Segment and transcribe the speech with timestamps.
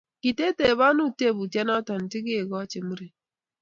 [0.21, 3.13] kotitebeno tebutyenoto ntikochi muren?